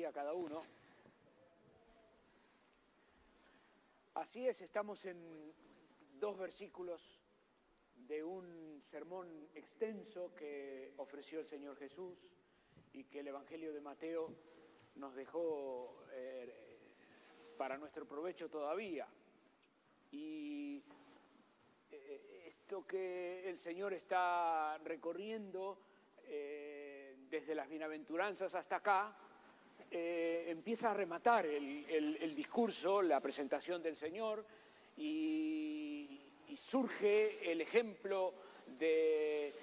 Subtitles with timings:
[0.00, 0.62] día a cada uno.
[4.14, 5.52] Así es, estamos en
[6.18, 7.20] dos versículos
[8.08, 12.32] de un sermón extenso que ofreció el Señor Jesús
[12.94, 14.34] y que el Evangelio de Mateo
[14.94, 16.78] nos dejó eh,
[17.58, 19.06] para nuestro provecho todavía.
[20.12, 20.82] Y
[21.90, 25.76] eh, esto que el Señor está recorriendo
[26.24, 29.14] eh, desde las bienaventuranzas hasta acá,
[29.90, 34.44] empieza a rematar el, discurso, la presentación del Señor
[34.96, 36.18] y,
[36.56, 38.34] surge el ejemplo
[38.78, 39.54] de,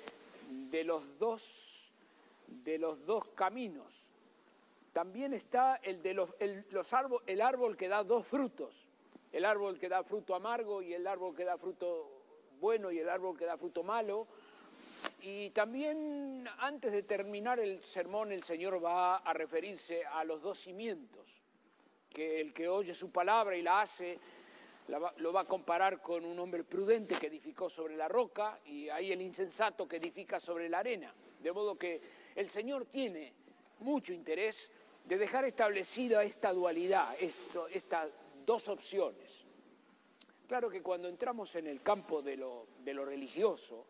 [0.86, 1.92] los dos,
[2.66, 4.10] los caminos
[4.98, 6.66] también está el, de los, el,
[7.28, 8.88] el árbol que da dos frutos,
[9.32, 12.10] el árbol que da fruto amargo y el árbol que da fruto
[12.60, 14.26] bueno y el árbol que da fruto malo.
[15.30, 20.58] Y también antes de terminar el sermón el Señor va a referirse a los dos
[20.58, 21.28] cimientos,
[22.10, 24.18] que el que oye su palabra y la hace
[25.18, 29.12] lo va a comparar con un hombre prudente que edificó sobre la roca y ahí
[29.12, 31.14] el insensato que edifica sobre la arena.
[31.42, 32.00] De modo que
[32.34, 33.34] el Señor tiene
[33.80, 34.72] mucho interés
[35.04, 38.12] de dejar establecida esta dualidad, estas
[38.46, 39.46] dos opciones.
[40.48, 43.86] Claro que cuando entramos en el campo de lo, religioso,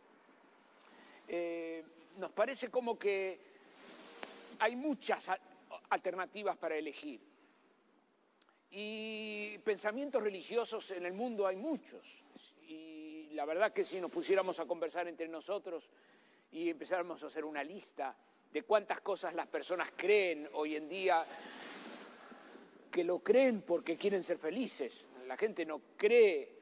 [1.28, 1.84] eh,
[2.18, 3.40] nos parece como que
[4.60, 5.30] hay muchas
[5.90, 7.22] alternativas para elegir.
[8.72, 12.24] Y pensamientos religiosos en el mundo hay muchos.
[12.68, 15.90] Y la verdad que si nos pusiéramos a conversar entre nosotros
[16.52, 18.16] y empezáramos a hacer una lista
[18.52, 21.26] de cuántas cosas las personas creen hoy en día
[22.92, 25.08] que lo creen porque quieren ser felices.
[25.28, 26.58] La gente no cree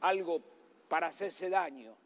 [0.00, 0.40] algo
[0.88, 1.96] para hacerse daño,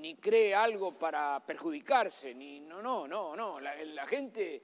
[0.00, 3.60] ni cree algo para perjudicarse, ni no, no, no, no.
[3.60, 4.62] La, la gente,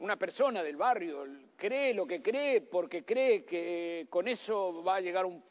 [0.00, 5.00] una persona del barrio, cree lo que cree porque cree que con eso va a
[5.00, 5.42] llegar un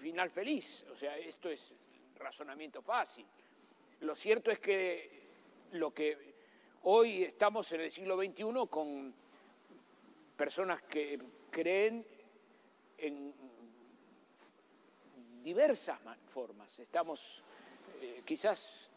[0.00, 0.84] final feliz.
[0.90, 1.74] O sea, esto es
[2.18, 3.26] razonamiento fácil.
[4.00, 5.26] Lo cierto es que
[5.72, 6.36] lo que
[6.88, 9.12] Hoy estamos en el siglo XXI con
[10.36, 11.18] personas que
[11.50, 12.06] creen
[12.96, 13.34] en
[15.42, 15.98] diversas
[16.32, 16.78] formas.
[16.78, 17.42] Estamos,
[18.00, 18.88] eh, quizás,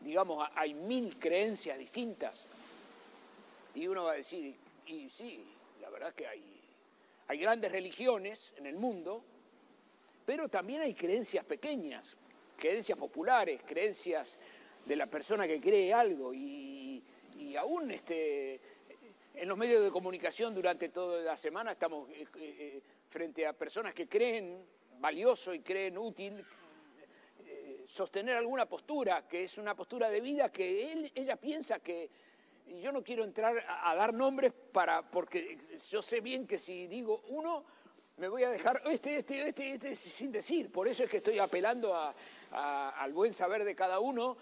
[0.00, 2.46] digamos, hay mil creencias distintas.
[3.74, 4.54] Y uno va a decir,
[4.86, 5.44] y sí,
[5.80, 6.42] la verdad que hay,
[7.28, 9.22] hay grandes religiones en el mundo,
[10.24, 12.16] pero también hay creencias pequeñas,
[12.56, 14.38] creencias populares, creencias
[14.84, 16.32] de la persona que cree algo.
[16.32, 17.02] Y
[17.38, 18.60] y aún este,
[19.34, 23.94] en los medios de comunicación durante toda la semana estamos eh, eh, frente a personas
[23.94, 24.64] que creen
[24.98, 26.44] valioso y creen útil
[27.86, 32.10] sostener alguna postura, que es una postura de vida que él, ella piensa que
[32.82, 35.58] yo no quiero entrar a, dar nombres para, porque
[35.90, 37.64] yo sé bien que si digo uno,
[38.16, 40.70] me voy a dejar este, este, este, este, sin decir.
[40.70, 41.94] Por eso es que estoy apelando
[42.52, 44.36] al buen saber de cada uno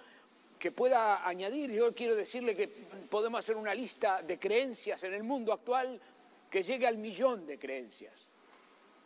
[0.58, 1.72] que pueda añadir.
[1.72, 6.00] Yo quiero decirle que podemos hacer una lista de creencias en el mundo actual
[6.48, 8.28] que llegue al millón de creencias.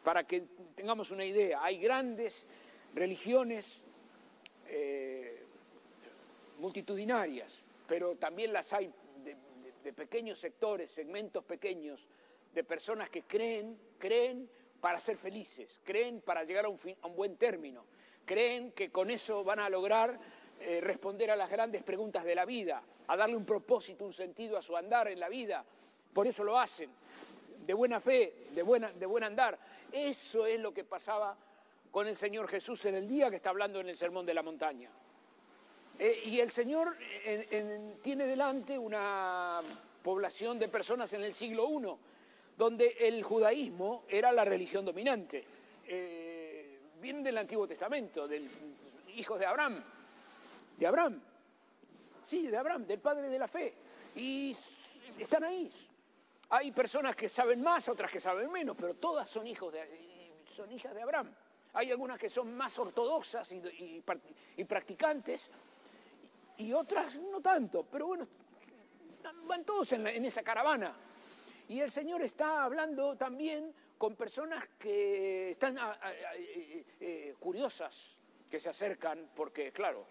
[0.05, 0.43] Para que
[0.75, 2.45] tengamos una idea, hay grandes
[2.95, 3.83] religiones
[4.69, 5.43] eh,
[6.59, 8.93] multitudinarias, pero también las hay
[9.25, 12.07] de, pequeños sectores, segmentos pequeños,
[12.53, 14.49] de personas que creen, creen
[14.81, 16.79] para ser felices, creen para llegar a un,
[17.15, 17.85] buen término,
[18.25, 20.19] creen que con eso van a lograr
[20.61, 24.57] eh, responder a las grandes preguntas de la vida, a darle un propósito, un sentido
[24.57, 25.65] a su andar en la vida.
[26.13, 26.91] Por eso lo hacen,
[27.65, 29.57] de buena fe, de buen andar.
[29.93, 31.37] Eso es lo que pasaba
[31.97, 34.43] con el Señor Jesús en el día que está hablando en el Sermón de la
[34.43, 34.91] Montaña.
[35.99, 36.95] Eh, y el Señor
[38.03, 39.63] tiene delante una
[40.03, 41.97] población de personas en el siglo I,
[42.55, 45.43] donde el judaísmo era la religión dominante.
[45.89, 48.47] Eh, del Antiguo Testamento, del
[49.15, 49.83] hijos de Abraham
[50.77, 51.19] de Abraham.
[52.21, 53.73] Sí, de Abraham, del padre de la fe.
[54.17, 54.55] Y
[55.19, 55.67] están ahí.
[56.51, 60.71] Hay personas que saben más, otras que saben menos, pero todas son, hijos de, son
[60.71, 61.35] hijas de Abraham.
[61.77, 64.03] Hay algunas que son más ortodoxas y,
[64.65, 65.51] practicantes
[66.57, 68.27] y otras no tanto, pero bueno,
[69.45, 70.97] van todos en, esa caravana.
[71.69, 77.95] Y el Señor está hablando también con personas que están eh, eh, curiosas,
[78.51, 80.07] que se acercan, porque claro,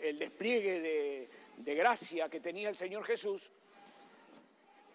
[0.00, 3.50] el despliegue de, gracia que tenía el Señor Jesús,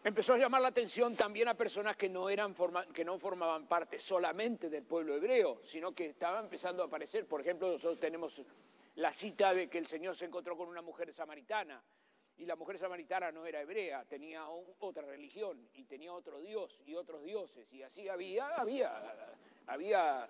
[0.05, 2.55] empezó a llamar la atención también a personas que no, eran
[2.93, 7.25] que no formaban parte solamente del pueblo hebreo, sino que estaban empezando a aparecer.
[7.25, 8.41] Por ejemplo, nosotros tenemos
[8.95, 11.83] la cita de que el Señor se encontró con una mujer samaritana
[12.37, 16.93] y la mujer samaritana no era hebrea, tenía otra religión y tenía otro dios y
[16.93, 19.01] otros dioses, y así había, había,
[19.65, 20.29] había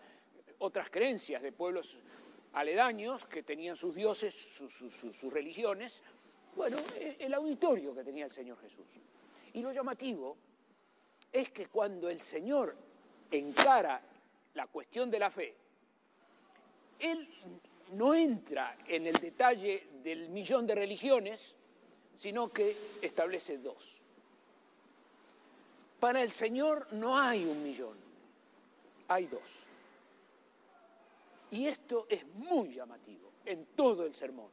[0.59, 1.97] otras creencias de pueblos
[2.53, 6.01] aledaños que tenían sus dioses, sus, religiones.
[6.55, 8.85] Bueno, e, el auditorio que tenía el Señor Jesús.
[9.55, 10.35] Y lo llamativo
[11.31, 12.75] es que cuando el Señor
[13.31, 14.01] encara
[14.53, 15.55] la cuestión de la fe,
[16.99, 17.25] Él
[17.93, 21.55] no entra en el detalle del millón de religiones,
[22.15, 23.97] sino que establece dos.
[26.01, 27.97] Para el Señor no hay un millón,
[29.07, 29.63] hay dos.
[31.51, 34.49] Y esto es muy llamativo en todo el sermón.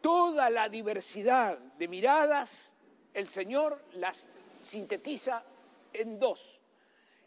[0.00, 2.70] Toda la diversidad de miradas,
[3.18, 4.28] el Señor las
[4.62, 5.42] sintetiza
[5.92, 6.60] en dos.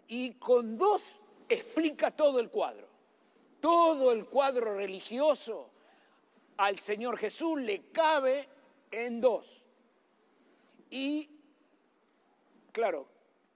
[0.08, 2.88] Y con dos explica todo el cuadro.
[3.60, 5.70] Todo el cuadro religioso
[6.58, 8.48] al Señor Jesús le cabe
[8.90, 9.68] en dos.
[10.90, 11.30] Y,
[12.72, 13.08] claro,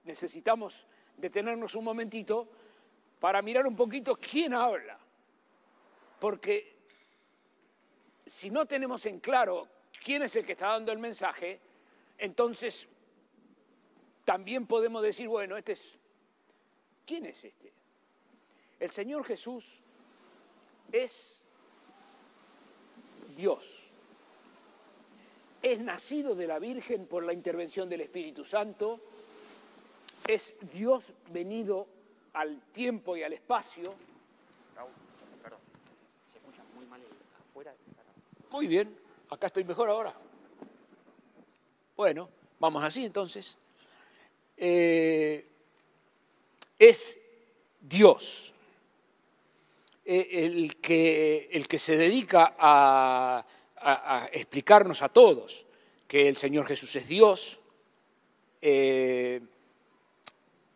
[0.04, 0.86] necesitamos
[1.16, 2.48] detenernos un momentito
[3.18, 4.98] para mirar un poquito quién habla.
[6.20, 6.76] Porque
[8.26, 9.68] si no tenemos en claro
[10.04, 11.60] quién es el que está dando el mensaje,
[12.18, 12.86] entonces
[14.24, 15.98] también podemos decir, bueno, este es...
[17.06, 17.72] ¿Quién es este?
[18.80, 19.64] El Señor Jesús
[20.92, 21.40] es
[23.36, 23.86] Dios
[25.66, 29.00] es nacido de la Virgen por la intervención del Espíritu Santo,
[30.26, 31.88] es Dios venido
[32.34, 33.92] al tiempo y al espacio.
[38.52, 38.96] Muy bien,
[39.28, 40.14] acá estoy mejor ahora.
[41.96, 42.28] Bueno,
[42.58, 43.56] vamos así entonces.
[44.56, 45.44] Eh,
[46.78, 47.18] es
[47.80, 48.52] Dios
[50.04, 53.44] eh, el, que, el que se dedica a
[54.32, 55.66] explicarnos a todos
[56.06, 57.60] que el Señor Jesús es Dios.
[58.60, 59.40] Eh,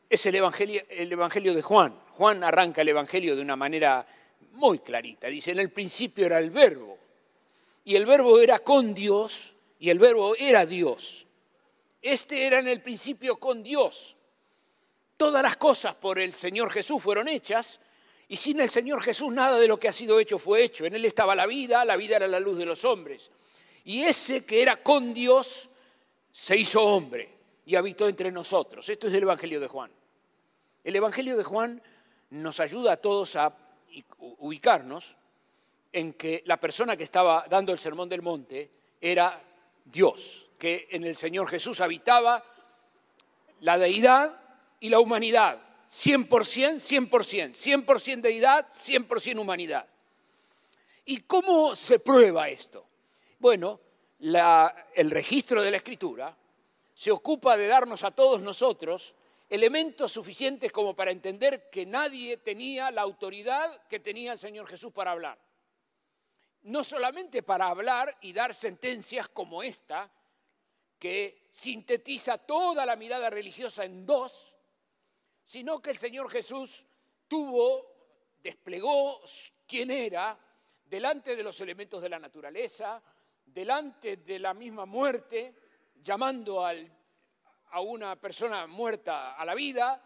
[0.09, 1.99] es el evangelio, el evangelio de Juan.
[2.11, 4.07] Juan arranca el Evangelio de una manera
[4.53, 5.29] muy clarita.
[5.29, 6.99] Dice, en el principio era el verbo,
[7.85, 11.27] y el verbo era con Dios, y el verbo era Dios.
[12.01, 14.17] Este era en el principio con Dios.
[15.17, 17.81] Todas las cosas por el Señor Jesús fueron hechas,
[18.29, 20.85] y sin el Señor Jesús nada de lo que ha sido hecho fue hecho.
[20.85, 23.31] En Él estaba la vida, la vida era la luz de los hombres.
[23.85, 25.69] Y ese que era con Dios
[26.31, 27.31] se hizo hombre
[27.65, 28.89] y habitó entre nosotros.
[28.89, 29.91] Esto es el Evangelio de Juan.
[30.85, 31.83] El Evangelio de Juan
[32.31, 33.57] nos ayuda a todos a
[34.39, 35.17] ubicarnos
[35.93, 39.43] en que la persona que estaba dando el sermón del monte era
[39.85, 42.45] Dios, que en el Señor Jesús habitaba
[43.61, 44.41] la deidad
[44.81, 49.87] y la humanidad, 100%, 100%, 100% deidad, 100% humanidad.
[51.05, 52.87] ¿Y cómo se prueba esto?
[53.39, 53.81] Bueno,
[54.21, 56.37] el registro de la escritura
[56.95, 59.15] se ocupa de darnos a todos nosotros
[59.49, 64.93] elementos suficientes como para entender que nadie tenía la autoridad que tenía el Señor Jesús
[64.93, 65.39] para hablar.
[66.63, 70.11] No solamente para hablar y dar sentencias como esta,
[70.99, 74.55] que sintetiza toda la mirada religiosa en dos,
[75.43, 76.85] sino que el Señor Jesús
[77.27, 79.21] tuvo, desplegó
[79.67, 80.39] quién era
[80.85, 83.03] delante de los elementos de la naturaleza,
[83.47, 85.55] delante de la misma muerte,
[86.03, 90.03] llamando a una persona muerta a la vida,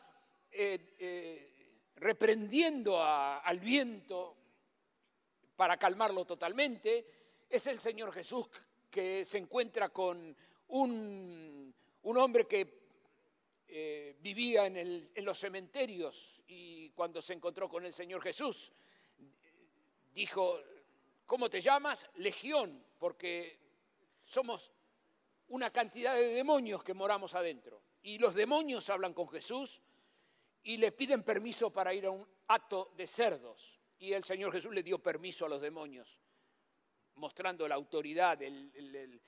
[0.50, 4.44] eh, eh, reprendiendo al viento
[5.56, 7.06] para calmarlo totalmente.
[7.49, 8.46] Es el Señor Jesús
[8.91, 10.37] que se encuentra con
[10.69, 12.84] un, un hombre que
[13.77, 18.73] eh, vivía en, los cementerios y cuando se encontró con el Señor Jesús,
[20.13, 20.61] dijo,
[21.27, 22.06] ¿cómo te llamas?
[22.17, 23.58] Legión, porque
[24.23, 24.70] somos
[25.49, 27.82] una cantidad de demonios que moramos adentro.
[28.03, 29.82] Y los demonios hablan con Jesús
[30.63, 33.81] y le piden permiso para ir a un acto de cerdos.
[34.05, 36.20] Y el Señor Jesús le dio permiso a los demonios,
[37.15, 39.19] mostrando la autoridad, el,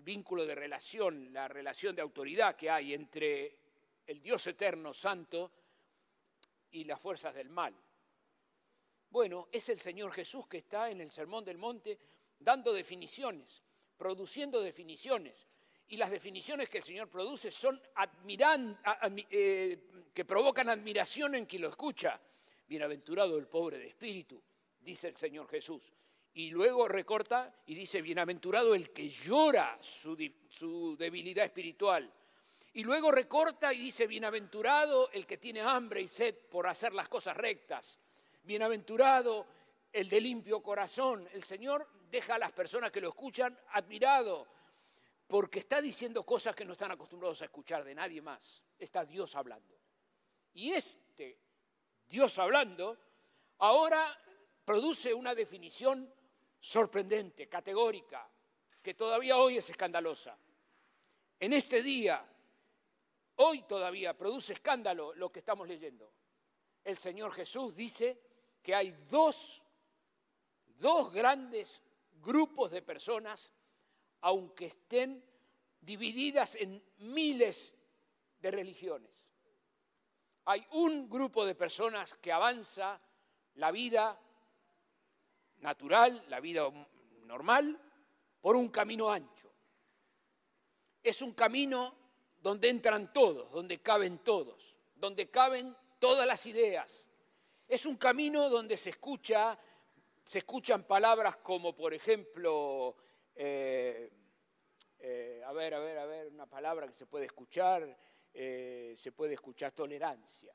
[0.00, 3.56] vínculo de relación, la relación de autoridad que hay entre
[4.04, 5.52] el Dios eterno, santo,
[6.72, 7.72] y las fuerzas del mal.
[9.08, 11.96] Bueno, es el Señor Jesús que está en el Sermón del Monte
[12.40, 13.62] dando definiciones,
[13.96, 15.46] produciendo definiciones.
[15.86, 17.80] Y las definiciones que el Señor produce son
[19.30, 19.78] eh,
[20.12, 22.20] que provocan admiración en quien lo escucha.
[22.72, 24.42] Bienaventurado el pobre de espíritu,
[24.80, 25.92] dice el Señor Jesús.
[26.32, 32.10] Y luego recorta y dice, bienaventurado el que llora su debilidad espiritual
[32.74, 37.08] y luego recorta y dice, bienaventurado el que tiene hambre y sed por hacer las
[37.08, 37.98] cosas rectas.
[38.42, 39.46] Bienaventurado
[39.92, 41.28] el de limpio corazón.
[41.34, 44.48] El Señor deja a las personas que lo escuchan admirado,
[45.26, 48.64] porque está diciendo cosas que no están acostumbrados a escuchar de nadie más.
[48.78, 49.78] Está Dios hablando.
[50.54, 51.11] Y este
[52.12, 52.98] Dios hablando
[53.60, 54.04] ahora
[54.66, 56.12] produce una definición
[56.60, 58.28] sorprendente, categórica,
[58.82, 60.36] que todavía hoy es escandalosa.
[61.40, 62.22] En este día,
[63.36, 66.12] hoy todavía produce escándalo lo que estamos leyendo.
[66.84, 68.20] El Señor Jesús dice
[68.62, 69.62] que hay dos,
[70.66, 71.82] dos grandes
[72.20, 73.50] grupos de personas,
[74.20, 75.24] aunque estén
[75.80, 77.74] divididas en miles
[78.38, 79.21] de religiones.
[80.44, 83.00] Hay un grupo de personas que avanza
[83.54, 84.18] la vida
[85.58, 86.68] natural, la vida
[87.24, 87.80] normal,
[88.40, 89.52] por un camino ancho.
[91.02, 91.94] Es un camino
[92.40, 97.08] donde entran todos, donde caben todos, donde caben todas las ideas.
[97.68, 99.56] Es un camino donde se escucha,
[100.24, 102.96] se escuchan palabras como, por ejemplo,
[103.34, 104.10] eh,
[104.98, 107.96] eh, a ver, a ver, a ver, una palabra que se puede escuchar,
[108.32, 110.54] eh, se puede escuchar tolerancia.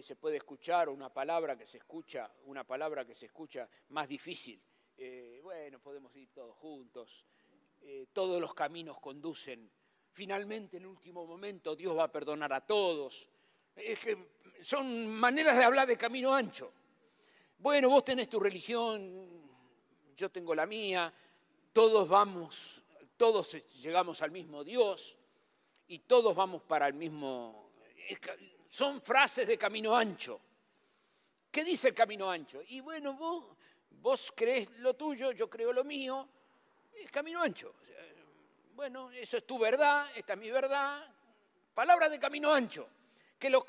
[0.00, 4.62] se puede escuchar una palabra que se escucha, una palabra que se escucha más difícil.
[5.42, 7.26] bueno, podemos ir todos juntos.
[8.12, 9.68] todos los caminos conducen.
[10.12, 13.28] Finalmente, en último momento, Dios va a perdonar a todos.
[13.74, 14.16] Es que
[14.60, 16.72] son maneras de hablar de camino ancho.
[17.58, 19.50] Bueno, vos tenés tu religión,
[20.16, 21.12] yo tengo la mía,
[21.72, 22.81] todos vamos,
[23.22, 25.16] todos llegamos al mismo Dios
[25.86, 27.70] y todos vamos para el mismo...
[28.68, 30.40] Son frases de camino ancho.
[31.48, 32.60] ¿Qué dice el camino ancho?
[32.66, 33.44] Y bueno, vos,
[34.00, 36.28] vos crees lo tuyo, yo creo lo mío,
[36.96, 37.76] es camino ancho.
[38.74, 41.08] Bueno, eso es tu verdad, esta es mi verdad.
[41.72, 42.88] Palabra de camino ancho
[43.38, 43.64] que lo,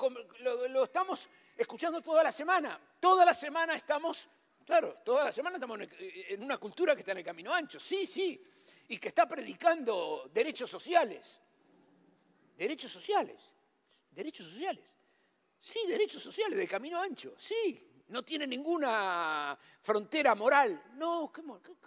[0.82, 2.76] estamos escuchando toda la semana.
[2.98, 4.28] Toda la semana estamos,
[4.66, 8.04] claro, toda la semana estamos en una cultura que está en el camino ancho, sí,
[8.04, 8.42] sí,
[8.88, 11.40] y que está predicando derechos sociales.
[12.56, 13.54] Derechos sociales,
[14.10, 14.96] derechos sociales.
[15.58, 17.90] Sí, derechos sociales de camino ancho, sí.
[18.08, 20.92] No tiene ninguna frontera moral.
[20.94, 21.32] No,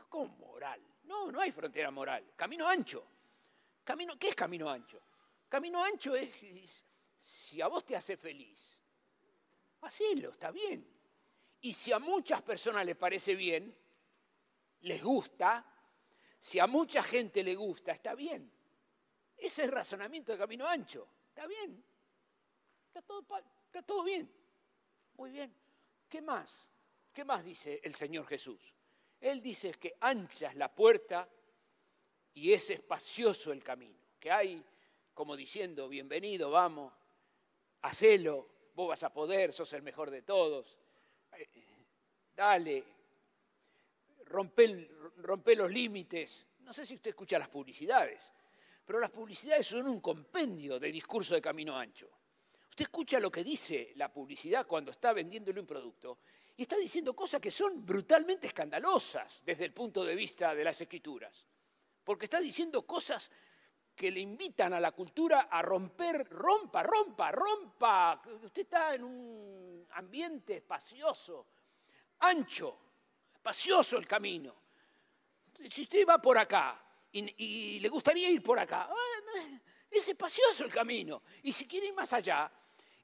[0.09, 0.81] ¿cómo, moral?
[1.03, 2.31] No, no hay frontera moral.
[2.35, 3.05] Camino ancho.
[3.83, 4.99] Camino, ¿Qué es camino ancho?
[5.47, 6.29] Camino ancho es
[7.19, 8.81] si a vos te hace feliz,
[9.81, 10.85] hacelo, está bien.
[11.61, 13.75] Y si a muchas personas les parece bien,
[14.81, 15.65] les gusta,
[16.47, 18.49] si a mucha gente le gusta, está bien.
[19.35, 21.05] Ese es el razonamiento de camino ancho.
[21.27, 21.83] Está bien.
[22.87, 23.25] Está todo,
[23.65, 24.31] está todo bien.
[25.17, 25.53] Muy bien.
[26.07, 26.71] ¿Qué más?
[27.11, 28.73] ¿Qué más dice el Señor Jesús?
[29.19, 31.27] Él dice que ancha es la puerta
[32.33, 33.99] y es espacioso el camino.
[34.17, 34.63] Que hay,
[35.13, 36.93] como diciendo, bienvenido, vamos,
[37.81, 40.79] hacelo, vos vas a poder, sos el mejor de todos.
[41.33, 41.45] Eh,
[44.29, 46.47] dale, rompe, los límites.
[46.59, 48.31] No sé si usted escucha las publicidades,
[48.85, 52.09] pero las publicidades son un compendio de discurso de camino ancho.
[52.69, 56.19] Usted escucha lo que dice la publicidad cuando está vendiéndole un producto
[56.55, 60.79] y está diciendo cosas que son brutalmente escandalosas desde el punto de vista de las
[60.79, 61.47] escrituras.
[62.03, 63.31] Porque está diciendo cosas
[63.95, 68.21] que le invitan a la cultura a romper, rompa, rompa, rompa.
[68.43, 71.47] Usted está en un ambiente espacioso,
[72.19, 72.86] ancho,
[73.47, 74.53] espacioso el camino.
[75.69, 78.89] Si usted va por acá y, le gustaría ir por acá,
[79.89, 81.23] es espacioso el camino.
[81.43, 82.51] Y si quiere ir más allá,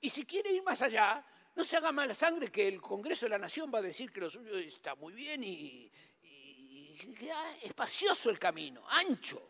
[0.01, 3.29] y si quiere ir más allá, no se haga mala sangre que el Congreso de
[3.29, 5.89] la Nación va a decir que lo suyo está muy bien y,
[6.21, 7.29] y
[7.61, 9.49] espacioso el camino, ancho.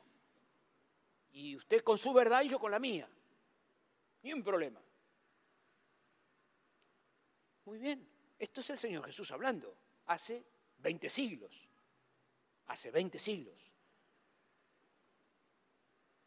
[1.31, 3.09] Y usted con su verdad y yo con la mía.
[4.21, 4.79] Ni un problema.
[7.65, 8.07] Muy bien,
[8.38, 9.75] esto es el Señor Jesús hablando.
[10.05, 10.52] Hace
[10.84, 11.68] 20 siglos.
[12.68, 13.72] Hace 20 siglos.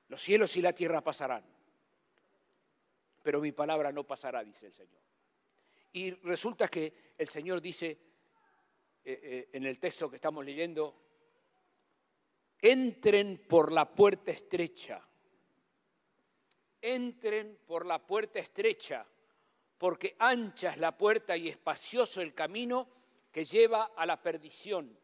[0.08, 1.44] Los cielos y la tierra pasarán.
[3.22, 5.02] Pero mi palabra no pasará, dice el Señor.
[5.92, 7.86] Y resulta que el Señor dice
[9.04, 10.94] eh, eh, en el texto que estamos leyendo,
[12.60, 15.02] entren por la puerta estrecha.
[16.80, 19.04] Entren por la puerta estrecha,
[19.76, 22.95] porque ancha es la puerta y espacioso el camino
[23.36, 24.98] que lleva a la perdición.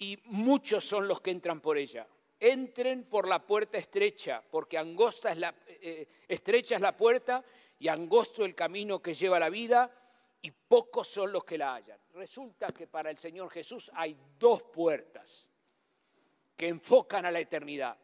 [0.00, 2.08] Y muchos son los que entran por ella.
[2.40, 7.44] Entren por la puerta estrecha, porque angosta es eh, estrecha es la puerta
[7.78, 9.88] y angosto el camino que lleva a la vida,
[10.42, 12.00] y pocos son los que la hallan.
[12.14, 15.48] Resulta que para el Señor Jesús hay dos puertas
[16.56, 17.96] que enfocan a la eternidad.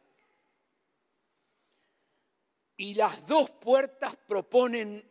[2.76, 5.05] Y las dos puertas proponen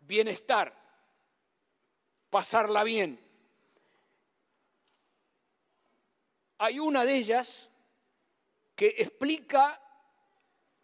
[0.00, 0.74] bienestar.
[2.30, 3.27] pasarla bien.
[6.58, 7.70] Hay una de ellas
[8.74, 9.80] que explica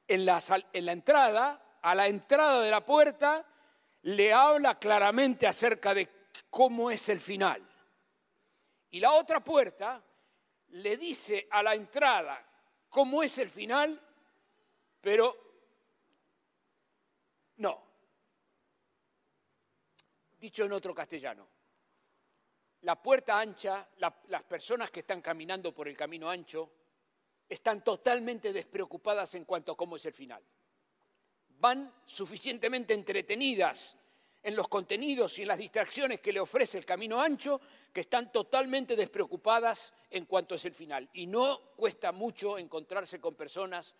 [0.06, 3.44] en la, en la entrada, a la entrada de la puerta,
[4.02, 6.08] le habla claramente acerca de
[6.50, 7.66] cómo es el final.
[8.90, 10.02] Y la otra puerta
[10.68, 12.44] le dice a la entrada
[12.88, 14.00] cómo es el final,
[15.00, 15.36] pero
[17.56, 17.82] no.
[20.38, 21.48] Dicho en otro castellano,
[22.84, 26.70] la puerta ancha, las personas que están caminando por el camino ancho,
[27.48, 30.42] están totalmente despreocupadas en cuanto a cómo es el final.
[31.48, 33.96] Van suficientemente entretenidas
[34.42, 37.58] en los contenidos y en las distracciones que le ofrece el camino ancho,
[37.90, 41.08] que están totalmente despreocupadas en cuanto es el final.
[41.14, 43.94] Y no cuesta mucho encontrarse con personas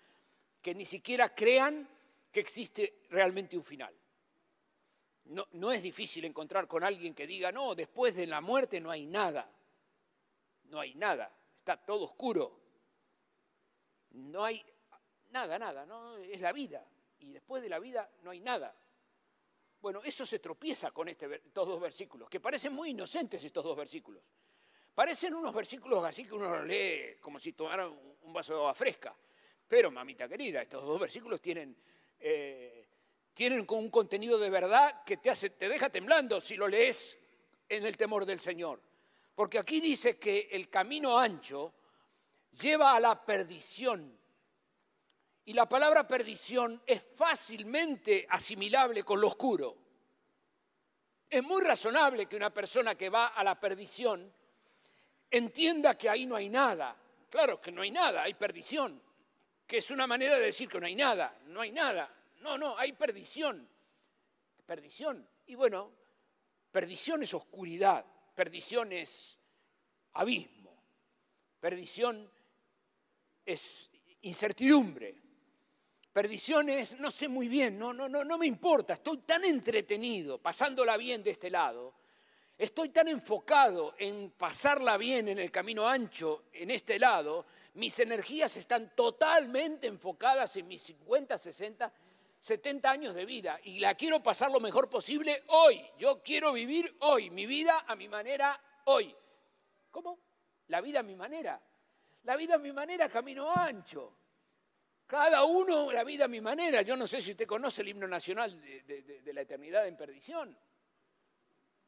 [0.61, 1.89] que ni siquiera crean
[2.31, 3.95] que existe realmente un final.
[5.27, 9.07] No, es difícil encontrar con alguien que diga, no, después de la muerte no hay
[9.07, 9.51] nada.
[10.65, 12.61] No hay nada, está todo oscuro.
[14.11, 14.65] No hay
[15.31, 16.17] nada, nada, ¿no?
[16.17, 16.87] es la vida.
[17.21, 18.75] Y después de la vida no hay nada.
[19.81, 23.77] Bueno, eso se tropieza con este, estos dos versículos, que parecen muy inocentes estos dos
[23.77, 24.23] versículos.
[24.95, 28.75] Parecen unos versículos así que uno los lee como si tomara un vaso de agua
[28.75, 29.15] fresca.
[29.67, 31.77] Pero, mamita querida, estos dos versículos tienen,
[32.21, 32.84] eh,
[33.35, 37.19] tienen un contenido de verdad que te, te deja temblando si lo lees
[37.69, 38.81] en el temor del Señor.
[39.35, 41.75] Porque aquí dice que el camino ancho
[42.63, 44.17] lleva a la perdición
[45.47, 49.77] y la palabra perdición es fácilmente asimilable con lo oscuro.
[51.29, 54.33] Es muy razonable que una persona que va a la perdición
[55.31, 56.97] entienda que ahí no hay nada.
[57.29, 59.03] Claro que no hay nada, hay perdición,
[59.67, 62.09] que es una manera de decir que no hay nada, no hay nada.
[62.45, 63.67] No, no, hay perdición.
[64.67, 65.27] Perdición.
[65.47, 65.91] Y bueno,
[66.71, 69.39] perdición es oscuridad, perdición es
[70.13, 70.77] abismo,
[71.59, 72.31] perdición
[73.47, 75.23] es incertidumbre.
[76.13, 80.97] Perdiciones, no sé muy bien, no, no, no, no me importa, estoy tan entretenido pasándola
[80.97, 81.95] bien de este lado,
[82.57, 88.57] estoy tan enfocado en pasarla bien en el camino ancho en este lado, mis energías
[88.57, 91.93] están totalmente enfocadas en mis 50, 60,
[92.45, 95.83] 70 años de vida y la quiero pasar lo mejor posible hoy.
[95.97, 99.17] Yo quiero vivir hoy, mi vida a mi manera hoy.
[99.91, 100.19] ¿Cómo?
[100.67, 101.59] La vida a mi manera.
[102.25, 104.15] La vida a mi manera, camino ancho.
[105.07, 106.83] Cada uno la vida a mi manera.
[106.83, 110.55] Yo no sé si usted conoce el himno nacional de, la eternidad en perdición.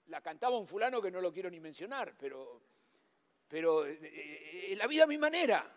[0.07, 2.63] La cantaba un fulano que no lo quiero ni mencionar, pero,
[3.47, 3.99] pero eh,
[4.71, 5.71] eh, la vida a mi manera.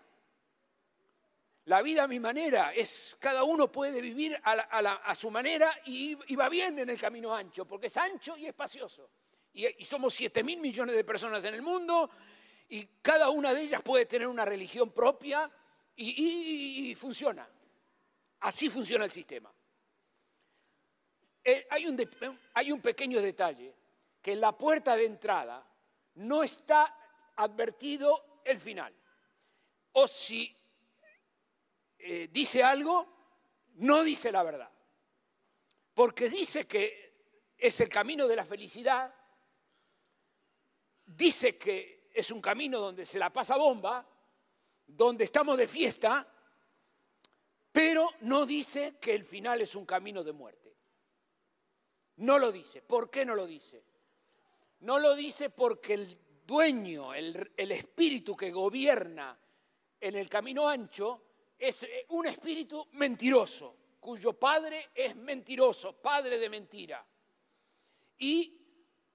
[1.69, 6.49] La vida a mi manera es, cada uno puede vivir a, su manera y, va
[6.49, 9.07] bien en el camino ancho, porque es ancho y espacioso.
[9.53, 12.09] Y, somos 7 mil millones de personas en el mundo
[12.69, 15.47] y cada una de ellas puede tener una religión propia
[15.95, 17.47] y, funciona.
[18.39, 19.53] Así funciona el sistema.
[21.43, 22.09] Eh, hay, un
[22.55, 23.75] hay un pequeño detalle,
[24.19, 25.63] que en la puerta de entrada
[26.15, 26.97] no está
[27.35, 28.91] advertido el final.
[29.91, 30.58] O si
[31.99, 33.07] eh, dice algo,
[33.75, 34.71] no dice la verdad.
[35.93, 39.13] Porque dice que es el camino de la felicidad,
[41.05, 44.07] dice que es un camino donde se la pasa bomba,
[44.85, 46.27] donde estamos de fiesta,
[47.71, 50.75] pero no dice que el final es un camino de muerte.
[52.17, 52.81] No lo dice.
[52.81, 53.83] ¿Por qué no lo dice?
[54.81, 59.39] No lo dice porque el dueño, el, espíritu que gobierna
[60.01, 61.28] en el camino ancho,
[61.59, 67.05] es eh, un espíritu mentiroso, cuyo padre es mentiroso, padre de mentira.
[68.19, 68.57] Y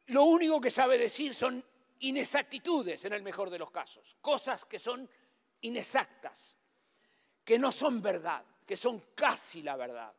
[0.06, 1.64] lo único que sabe decir son
[2.00, 5.08] inexactitudes en el mejor de los casos, cosas que son
[5.62, 6.58] inexactas,
[7.42, 10.12] que no son verdad, que son casi la verdad.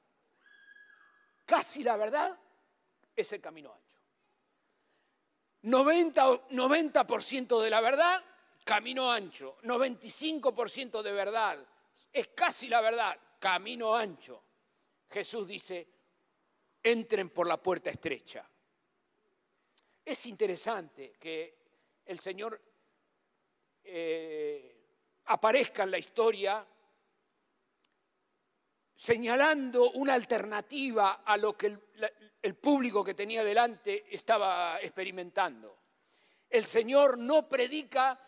[1.45, 2.39] Casi la verdad
[3.15, 3.85] es el camino ancho.
[5.63, 8.23] 90%, 90 de la verdad,
[8.63, 9.57] camino ancho.
[9.63, 11.59] 95% de verdad,
[12.11, 14.43] es casi la verdad, camino ancho.
[15.09, 15.87] Jesús dice,
[16.81, 18.49] entren por la puerta estrecha.
[20.03, 21.57] Es interesante que
[22.05, 22.61] el Señor
[23.83, 24.75] eh,
[25.25, 26.65] aparezca en la historia
[28.95, 31.77] señalando una alternativa a lo que
[32.41, 35.77] el, público que tenía delante estaba experimentando.
[36.49, 38.19] El Señor no predica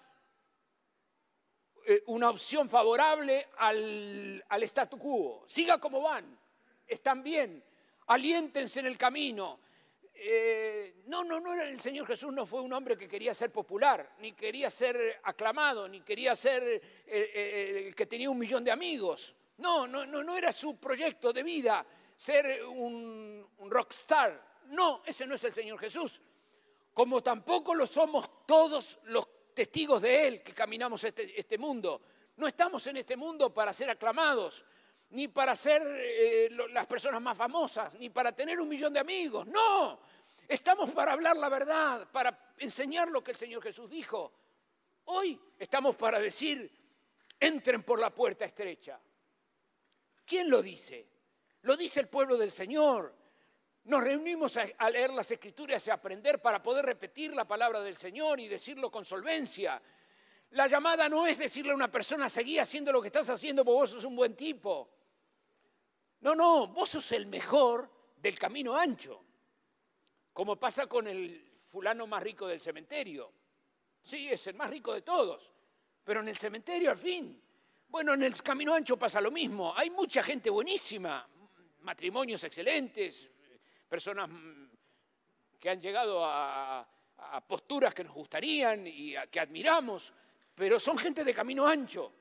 [1.87, 5.43] eh, una opción favorable al, al statu quo.
[5.47, 6.37] Siga como van,
[6.85, 7.63] están bien,
[8.07, 9.59] aliéntense en el camino,
[10.19, 14.15] eh, no, no, no, el Señor Jesús no fue un hombre que quería ser popular,
[14.19, 19.35] ni quería ser aclamado, ni quería ser el eh, que tenía un millón de amigos.
[19.57, 21.85] No, no, no, no era su proyecto de vida
[22.17, 24.57] ser un, rockstar.
[24.65, 26.19] No, ese no es el Señor Jesús.
[26.93, 31.99] Como tampoco lo somos todos los testigos de Él que caminamos este, este mundo.
[32.35, 34.63] No estamos en este mundo para ser aclamados,
[35.09, 39.47] ni para ser eh, las personas más famosas, ni para tener un millón de amigos.
[39.47, 39.99] No,
[40.47, 44.31] estamos para hablar la verdad, para enseñar lo que el Señor Jesús dijo.
[45.05, 46.71] Hoy estamos para decir,
[47.39, 48.99] entren por la puerta estrecha.
[50.23, 51.07] ¿Quién lo dice?
[51.63, 53.11] Lo dice el pueblo del Señor.
[53.87, 57.95] Nos reunimos a, leer las escrituras y a aprender para poder repetir la palabra del
[57.95, 59.81] Señor y decirlo con solvencia.
[60.51, 63.79] La llamada no es decirle a una persona, seguí haciendo lo que estás haciendo porque
[63.79, 64.89] vos sos un buen tipo.
[66.21, 69.23] No, no, vos sos el mejor del camino ancho,
[70.31, 73.33] como pasa con el fulano más rico del cementerio.
[74.01, 75.53] Sí, es el más rico de todos,
[76.03, 77.41] pero en el cementerio al fin
[77.89, 79.73] bueno, en el Camino Ancho pasa lo mismo.
[79.75, 81.27] Hay mucha gente buenísima,
[81.81, 83.29] matrimonios excelentes,
[83.87, 84.65] personas mm,
[85.59, 86.87] que han llegado a,
[87.47, 90.13] posturas que nos gustarían y que admiramos,
[90.53, 92.13] pero son gente de camino ancho.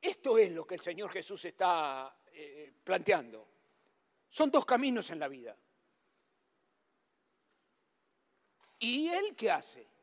[0.00, 3.46] Esto es lo que el Señor Jesús está eh, planteando.
[4.28, 5.56] Son dos caminos en la vida.
[8.80, 9.94] ¿Y Él qué hace?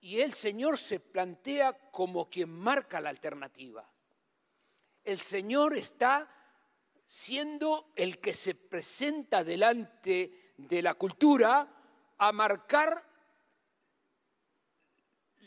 [0.00, 3.88] y el Señor se plantea como quien marca la alternativa.
[5.04, 6.28] El Señor está
[7.08, 11.66] siendo el que se presenta delante de la cultura
[12.18, 13.02] a marcar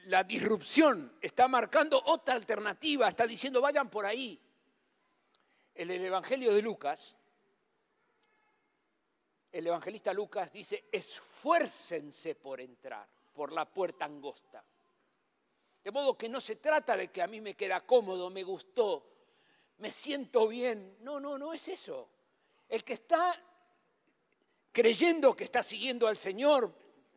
[0.05, 4.41] la disrupción, está marcando otra alternativa, está diciendo vayan por ahí.
[5.75, 7.15] En el Evangelio de Lucas,
[9.51, 14.63] el evangelista Lucas dice, esfuércense por entrar por la puerta angosta.
[15.83, 19.10] De modo que no se trata de que a mí me queda cómodo, me gustó,
[19.81, 20.97] me siento bien.
[21.01, 22.07] No, no, no es eso.
[22.69, 23.35] El que está
[24.71, 26.73] creyendo que está siguiendo al Señor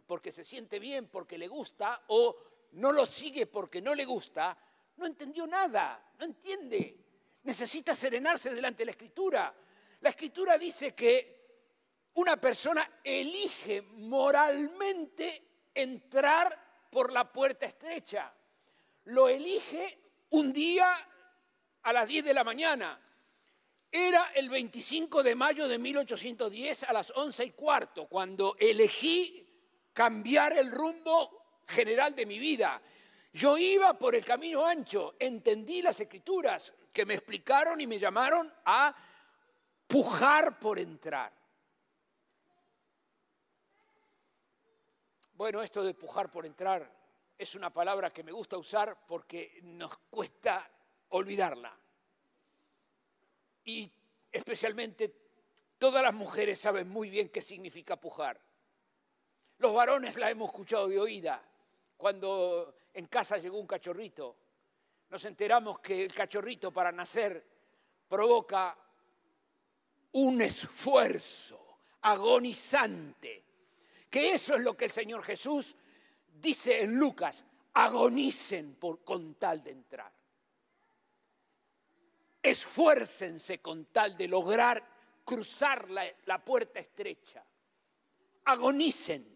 [0.07, 2.37] porque se siente bien, porque le gusta, o
[2.73, 4.57] no lo sigue porque no le gusta,
[4.97, 6.99] no entendió nada, no entiende.
[7.43, 9.55] Necesita serenarse delante de la Escritura.
[10.01, 11.35] La Escritura dice que
[12.15, 18.33] una persona elige moralmente entrar por la puerta estrecha.
[19.05, 19.99] Lo elige
[20.31, 20.87] un día
[21.85, 23.01] a las 10 de la mañana.
[23.91, 29.47] Era el 25 de mayo de 1810 a las 11 y cuarto, cuando elegí
[29.93, 32.83] cambiar el rumbo general de mi vida.
[33.33, 38.53] Yo iba por el camino ancho, entendí las escrituras que me explicaron y me llamaron
[38.65, 38.95] a
[39.87, 41.33] pujar por entrar.
[45.35, 46.89] Bueno, esto de pujar por entrar
[47.37, 50.71] es una palabra que me gusta usar porque nos cuesta
[51.17, 51.77] olvidarla.
[53.65, 53.91] Y
[54.31, 55.15] especialmente
[55.79, 58.41] todas las mujeres saben muy bien qué significa pujar.
[59.59, 61.43] Los varones la hemos escuchado de oída.
[61.97, 64.37] Cuando en casa llegó un cachorrito,
[65.11, 67.45] nos enteramos que el cachorrito para nacer
[68.09, 68.77] provoca
[70.13, 73.45] un esfuerzo agonizante
[74.15, 75.75] que eso es lo que el Señor Jesús
[76.41, 80.13] dice en Lucas, agonicen por, con tal de entrar.
[82.45, 84.87] Esfuércense con tal de lograr
[85.25, 87.43] cruzar la, puerta estrecha.
[88.45, 89.27] Agonicen.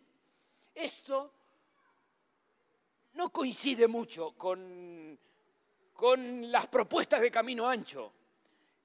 [0.74, 1.32] Esto
[3.14, 5.18] no coincide mucho con,
[5.94, 8.12] con las propuestas de camino ancho,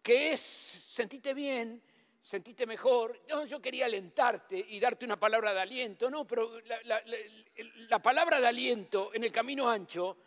[0.01, 1.83] que es sentite bien,
[2.23, 3.19] sentiste mejor.
[3.45, 6.49] yo quería alentarte y darte una palabra de aliento, no, pero
[6.85, 10.17] la, palabra de aliento en el camino ancho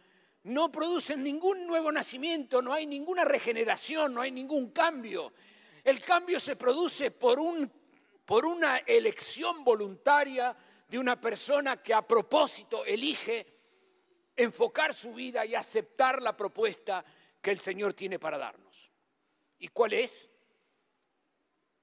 [0.46, 5.32] no produce ningún nuevo nacimiento, no hay ninguna regeneración, no hay ningún cambio.
[5.82, 7.70] El cambio se produce por, un,
[8.24, 10.56] por una elección voluntaria
[10.88, 13.46] de una persona que a propósito elige
[14.37, 17.04] enfocar su vida y aceptar la propuesta
[17.40, 18.92] que el Señor tiene para darnos.
[19.59, 20.30] ¿Y cuál es?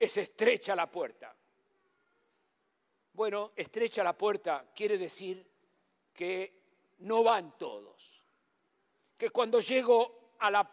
[0.03, 1.33] es estrecha la puerta.
[3.13, 5.49] Bueno, estrecha la puerta quiere decir
[6.13, 8.22] que no van todos.
[9.23, 10.69] Que cuando llego a,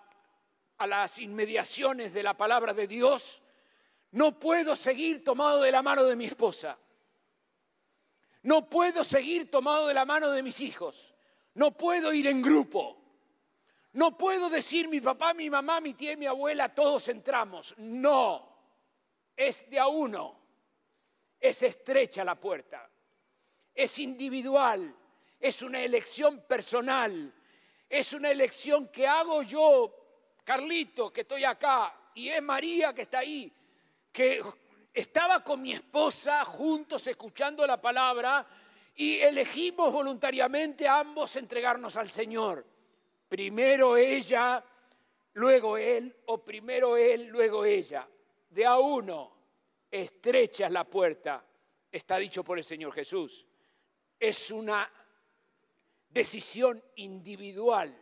[0.79, 3.45] a las inmediaciones de la palabra de Dios,
[4.11, 6.77] no puedo seguir tomado de la mano de mi esposa.
[8.43, 11.15] No puedo seguir tomado de la mano de mis hijos.
[11.55, 13.01] No puedo ir en grupo.
[13.93, 17.73] No puedo decir mi papá, mi mamá, mi tía y mi abuela, todos entramos.
[17.79, 18.53] No
[19.37, 20.41] es de a uno.
[21.39, 22.91] es estrecha la puerta,
[23.73, 24.93] es individual,
[25.39, 27.33] es una elección personal,
[27.91, 29.93] es una elección que hago yo,
[30.45, 33.53] Carlito, que estoy acá, y es María que está ahí,
[34.13, 34.41] que
[34.95, 38.47] estaba con mi esposa juntos escuchando la palabra
[38.95, 42.65] y elegimos voluntariamente ambos entregarnos al Señor.
[43.29, 44.63] Primero ella,
[45.35, 48.09] luego él, o primero él, luego ella.
[48.49, 49.33] De a uno,
[49.91, 51.45] estrecha es la puerta,
[51.91, 53.45] está dicho por el Señor Jesús.
[54.19, 54.89] Es una
[56.11, 57.97] decisión individual,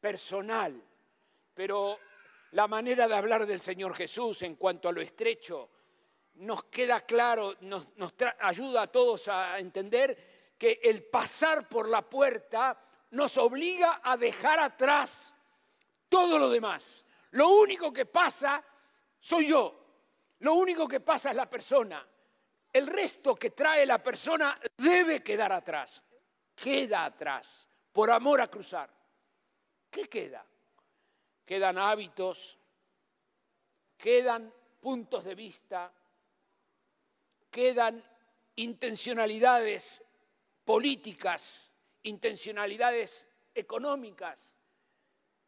[0.00, 0.80] personal,
[1.52, 1.98] pero
[2.52, 5.70] la manera de hablar del Señor Jesús en cuanto a lo estrecho
[6.34, 7.92] nos queda claro, nos,
[8.38, 10.16] ayuda a todos a entender
[10.56, 12.78] que el pasar por la puerta
[13.10, 15.34] nos obliga a dejar atrás
[16.08, 17.04] todo lo demás.
[17.32, 18.64] Lo único que pasa
[19.20, 19.84] soy yo,
[20.38, 22.06] lo único que pasa es la persona.
[22.72, 26.02] El resto que trae la persona debe quedar atrás
[26.62, 28.90] queda atrás por amor a cruzar.
[29.90, 30.44] ¿Qué queda?
[31.44, 32.58] Quedan hábitos,
[33.96, 35.92] quedan puntos de vista,
[37.50, 38.04] quedan
[38.56, 40.02] intencionalidades
[40.64, 44.52] políticas, intencionalidades económicas,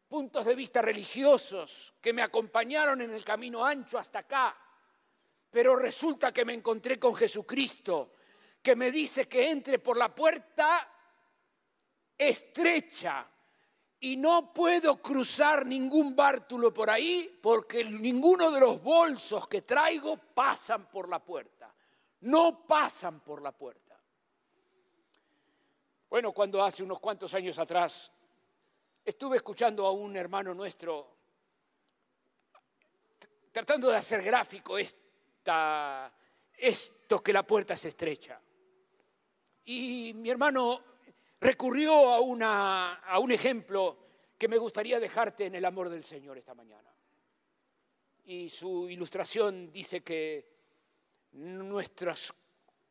[0.07, 4.57] puntos de vista religiosos que me acompañaron en el camino ancho hasta acá.
[5.49, 8.15] Pero resulta que me encontré con Jesucristo,
[8.61, 10.90] que me dice que entre por la puerta
[12.27, 13.27] estrecha
[13.99, 20.17] y no puedo cruzar ningún bártulo por ahí porque ninguno de los bolsos que traigo
[20.17, 21.73] pasan por la puerta.
[22.21, 23.99] No pasan por la puerta.
[26.09, 28.11] Bueno, cuando hace unos cuantos años atrás
[29.03, 31.17] estuve escuchando a un hermano nuestro
[33.51, 36.11] tratando de hacer gráfico esta,
[36.55, 38.39] esto que la puerta se estrecha.
[39.65, 40.90] Y mi hermano
[41.41, 43.97] recurrió a, un ejemplo
[44.37, 46.89] que me gustaría dejarte en el amor del Señor esta mañana.
[48.25, 50.47] Y su ilustración dice que
[51.33, 52.31] nuestras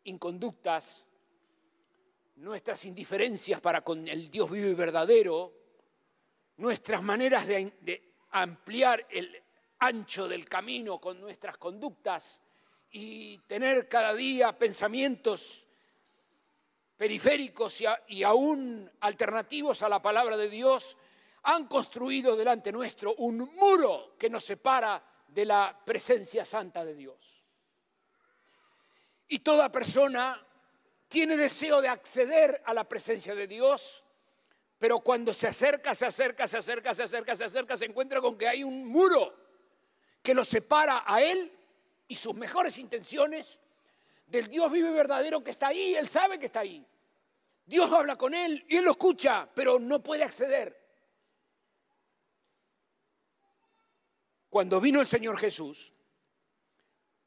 [0.04, 1.06] inconductas,
[2.36, 5.54] nuestras indiferencias para con el Dios vivo y verdadero,
[6.56, 9.42] nuestras maneras de ampliar el
[9.78, 12.40] ancho del camino con nuestras conductas
[12.90, 15.66] y tener cada día pensamientos
[17.00, 20.98] periféricos y, aún alternativos a la palabra de Dios,
[21.44, 27.42] han construido delante nuestro un muro que nos separa de la presencia santa de Dios.
[29.28, 30.46] Y toda persona
[31.08, 34.04] tiene deseo de acceder a la presencia de Dios,
[34.78, 38.36] pero cuando se acerca, se acerca, se acerca, se acerca, se acerca, se encuentra con
[38.36, 39.34] que hay un muro
[40.22, 41.50] que lo separa a Él
[42.08, 43.58] y sus mejores intenciones
[44.30, 46.86] del Dios vivo y verdadero que está ahí, Él sabe que está ahí.
[47.70, 50.76] Dios habla con él y él lo escucha, pero no puede acceder.
[54.48, 55.94] Cuando vino el Señor Jesús,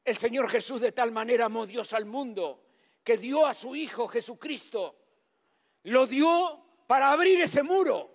[0.04, 2.62] el Señor Jesús de tal manera amó Dios al mundo
[3.02, 4.96] que dio a su Hijo Jesucristo,
[5.84, 8.10] lo dio para abrir ese muro.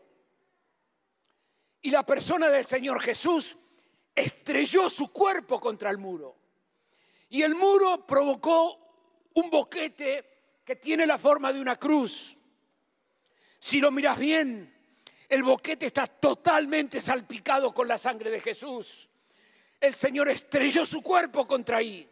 [1.82, 3.58] Y la persona del Señor Jesús
[4.14, 6.39] estrelló su cuerpo contra el muro.
[7.30, 8.80] Y el muro provocó
[9.36, 10.26] un boquete
[10.66, 12.38] que tiene la forma de una cruz.
[13.60, 14.74] Si lo miras bien,
[15.28, 19.10] el boquete está totalmente salpicado con la sangre de Jesús.
[19.80, 22.10] El Señor estrelló su cuerpo contra ahí,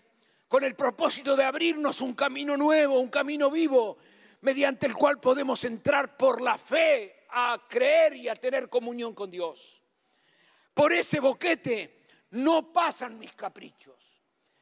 [0.47, 3.97] con el propósito de abrirnos un camino nuevo, un camino vivo,
[4.41, 9.32] mediante el cual podemos entrar por la fe a creer y a tener comunión con
[9.32, 9.82] Dios.
[10.73, 14.16] Por ese boquete no pasan mis caprichos.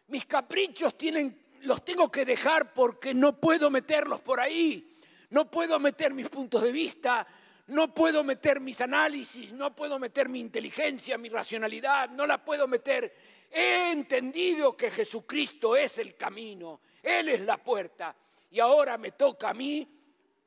[0.08, 4.92] Mis caprichos tienen los tengo que dejar porque no puedo meterlos por ahí.
[5.32, 7.28] No puedo meter mis puntos de vista,
[7.68, 12.68] no puedo meter mis análisis, no puedo meter mi inteligencia, mi racionalidad, no la puedo
[12.68, 13.14] meter.
[13.52, 18.16] He entendido que Jesucristo es el camino, Él es la puerta
[18.52, 19.88] y ahora me toca a mí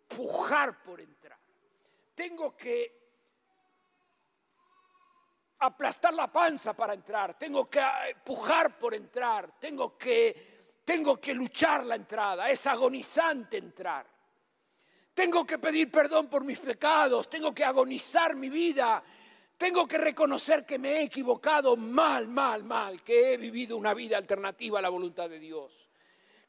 [0.06, 1.38] pujar por entrar.
[2.14, 2.97] Tengo que
[5.60, 7.82] aplastar la panza para entrar, tengo que
[8.24, 14.06] pujar por entrar, tengo que tengo que luchar la entrada, es agonizante entrar.
[15.12, 19.02] Tengo que pedir perdón por mis pecados, tengo que agonizar mi vida,
[19.58, 24.16] tengo que reconocer que me he equivocado mal, mal, mal, que he vivido una vida
[24.16, 25.90] alternativa a la voluntad de Dios,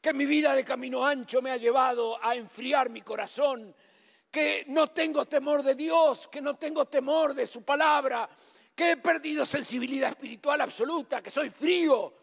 [0.00, 3.74] que mi vida de camino ancho me ha llevado a enfriar mi corazón,
[4.30, 8.30] que no tengo temor de Dios, que no tengo temor de su palabra,
[8.80, 12.14] que he perdido sensibilidad espiritual absoluta, que soy frío,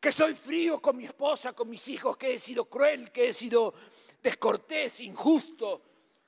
[0.00, 3.32] que soy frío con mi esposa, con mis hijos, que he sido cruel, que he
[3.34, 3.74] sido
[4.22, 5.82] descortés, injusto.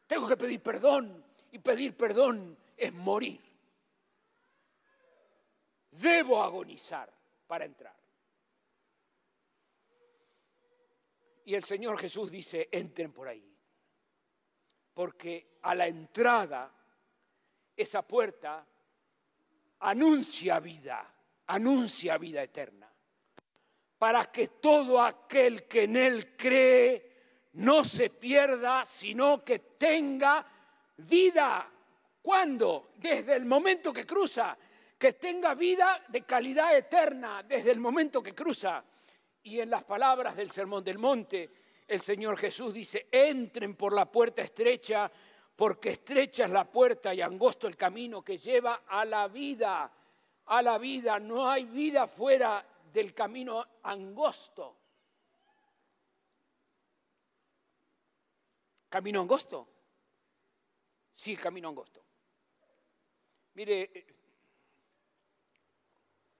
[0.06, 3.40] Tengo que pedir perdón y pedir perdón es morir.
[5.92, 7.10] Debo agonizar
[7.46, 7.96] para entrar.
[11.46, 13.50] Y el Señor Jesús dice, entren por ahí.
[14.92, 16.70] Porque a la entrada,
[17.74, 18.66] esa puerta
[19.80, 21.06] anuncia vida,
[21.46, 22.90] anuncia vida eterna.
[23.98, 27.10] Para que todo aquel que en Él cree
[27.54, 30.46] no se pierda, sino que tenga
[30.96, 31.70] vida.
[32.22, 32.92] ¿Cuándo?
[32.96, 34.56] Desde el momento que cruza.
[34.98, 38.84] Que tenga vida de calidad eterna desde el momento que cruza.
[39.42, 41.50] Y en las palabras del Sermón del Monte,
[41.86, 45.10] el Señor Jesús dice, entren por la puerta estrecha,
[45.60, 49.92] porque estrecha es la puerta y angosto el camino que lleva a la vida.
[50.46, 54.78] A la vida, no hay vida fuera del camino angosto.
[58.88, 59.68] ¿Camino angosto?
[61.12, 62.02] Sí, camino angosto.
[63.52, 64.06] Mire, eh,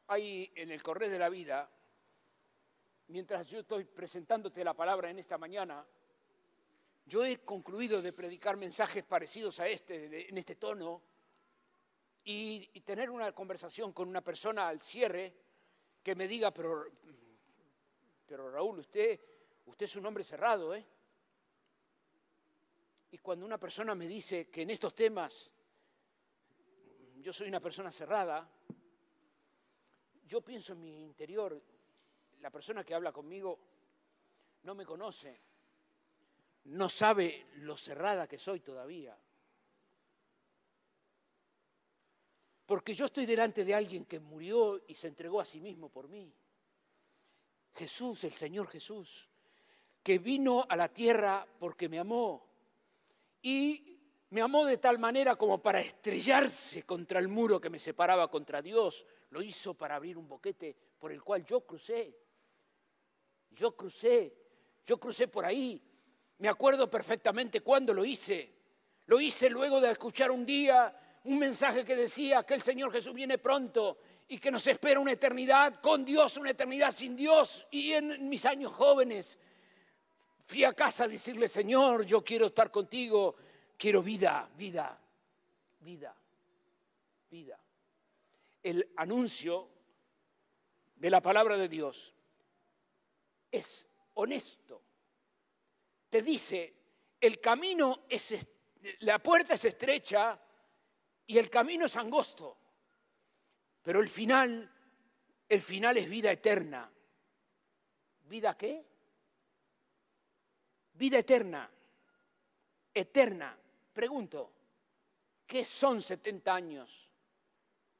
[0.06, 1.70] hay en el correr de la vida
[3.08, 5.86] mientras yo estoy presentándote la palabra en esta mañana,
[7.10, 11.02] yo he concluido de predicar mensajes parecidos a este, en este tono,
[12.24, 15.34] y, tener una conversación con una persona al cierre
[16.02, 16.84] que me diga, pero,
[18.26, 19.20] pero Raúl, usted,
[19.66, 20.86] usted es un hombre cerrado, ¿eh?
[23.10, 25.52] Y cuando una persona me dice que en estos temas
[27.16, 28.48] yo soy una persona cerrada,
[30.24, 31.60] yo pienso en mi interior,
[32.40, 33.58] la persona que habla conmigo
[34.62, 35.49] no me conoce,
[36.64, 39.16] no sabe lo cerrada que soy todavía.
[42.66, 46.08] Porque yo estoy delante de alguien que murió y se entregó a sí mismo por
[46.08, 46.32] mí.
[47.74, 49.28] Jesús, el Señor Jesús,
[50.02, 52.46] que vino a la tierra porque me amó
[53.42, 53.98] y
[54.30, 58.62] me amó de tal manera como para estrellarse contra el muro que me separaba contra
[58.62, 59.04] Dios.
[59.30, 62.16] Lo hizo para abrir un boquete por el cual yo crucé.
[63.50, 64.32] Yo crucé,
[64.84, 65.82] yo crucé por ahí.
[66.40, 68.50] Me acuerdo perfectamente cuándo lo hice.
[69.06, 73.12] Lo hice luego de escuchar un día un mensaje que decía que el Señor Jesús
[73.12, 77.66] viene pronto y que nos espera una eternidad con Dios, una eternidad sin Dios.
[77.70, 79.38] Y en mis años jóvenes
[80.46, 83.36] fui a casa a decirle, Señor, yo quiero estar contigo,
[83.76, 84.98] quiero vida, vida,
[85.80, 86.16] vida,
[87.30, 87.60] vida.
[88.62, 89.68] El anuncio
[90.96, 92.14] de la palabra de Dios
[93.52, 94.79] es honesto.
[96.10, 96.74] Te dice,
[97.20, 98.46] el camino es,
[99.00, 100.38] la puerta es estrecha
[101.26, 102.58] y el camino es angosto,
[103.80, 104.68] pero el final,
[105.48, 106.90] el final es vida eterna.
[108.28, 108.84] ¿Vida qué?
[110.94, 111.70] Vida eterna,
[112.92, 113.56] eterna.
[113.92, 114.52] Pregunto,
[115.46, 117.10] ¿qué son 70 años?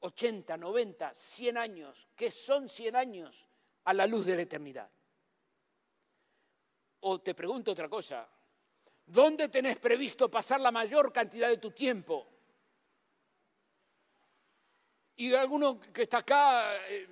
[0.01, 2.07] 80, 90, 100 años.
[2.15, 3.47] ¿Qué son 100 años
[3.85, 4.89] a la luz de la eternidad?
[7.01, 8.27] O te pregunto otra cosa,
[9.05, 12.27] ¿dónde tenés previsto pasar la mayor cantidad de tu tiempo?
[15.15, 17.07] Y alguno que está acá eh,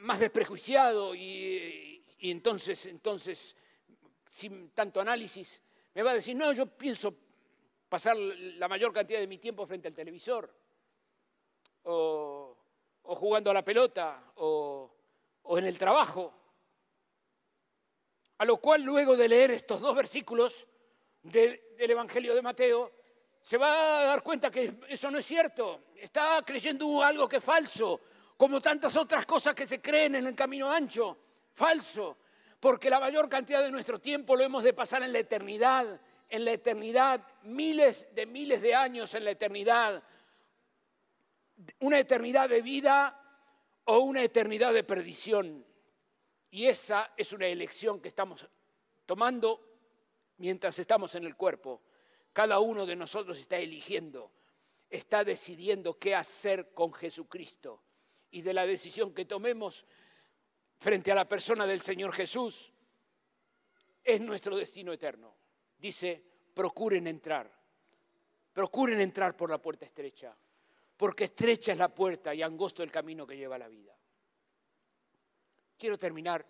[0.00, 3.56] más desprejuiciado y, entonces, entonces,
[4.26, 5.62] sin tanto análisis,
[5.94, 7.14] me va a decir, no, yo pienso
[7.88, 10.52] pasar la mayor cantidad de mi tiempo frente al televisor,
[11.84, 12.56] o,
[13.02, 14.90] jugando a la pelota, o
[15.44, 16.41] en el trabajo.
[18.42, 20.66] A lo cual luego de leer estos dos versículos
[21.22, 22.90] del Evangelio de Mateo,
[23.40, 25.84] se va a dar cuenta que eso no es cierto.
[25.94, 28.00] Está creyendo algo que es falso,
[28.36, 31.16] como tantas otras cosas que se creen en el camino ancho.
[31.52, 32.18] Falso,
[32.58, 36.44] porque la mayor cantidad de nuestro tiempo lo hemos de pasar en la eternidad, en
[36.44, 40.02] la eternidad, miles de miles de años en la eternidad.
[41.78, 43.20] Una eternidad de vida
[43.84, 45.64] o una eternidad de perdición.
[46.52, 48.46] Y esa es una elección que estamos
[49.06, 49.60] tomando
[50.36, 51.80] mientras estamos en el cuerpo.
[52.30, 54.30] Cada uno de nosotros está eligiendo,
[54.90, 57.82] está decidiendo qué hacer con Jesucristo.
[58.30, 59.86] Y de la decisión que tomemos
[60.76, 62.70] frente a la persona del Señor Jesús,
[64.04, 65.34] es nuestro destino eterno.
[65.78, 66.22] Dice,
[66.52, 67.50] procuren entrar,
[68.52, 70.36] procuren entrar por la puerta estrecha,
[70.98, 73.96] porque estrecha es la puerta y angosto el camino que lleva a la vida.
[75.82, 76.46] Quiero terminar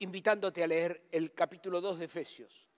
[0.00, 2.68] invitándote a leer el capítulo 2 de Efesios,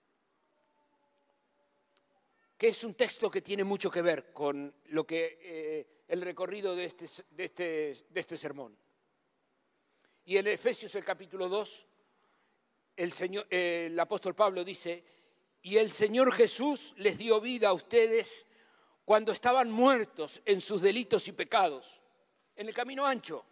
[2.55, 6.75] que es un texto que tiene mucho que ver con lo que, eh, el recorrido
[6.75, 7.63] de este, de, este,
[8.07, 8.77] de este sermón.
[10.25, 11.87] Y en Efesios el capítulo 2,
[12.97, 15.03] el, Señor, eh, el apóstol Pablo dice,
[15.63, 18.45] y el Señor Jesús les dio vida a ustedes
[19.03, 21.99] cuando estaban muertos en sus delitos y pecados,
[22.55, 23.43] en el camino ancho,